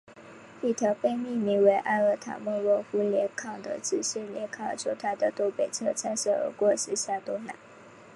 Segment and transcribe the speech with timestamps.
[0.63, 7.55] 一条被命名为阿尔塔莫诺夫链坑的直线链坑从它的东北侧擦身而过伸向东南。